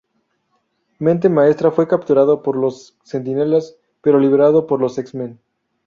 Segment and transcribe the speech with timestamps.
[0.97, 5.39] Mente Maestra fue capturado por los Centinelas, pero liberado por los X-Men.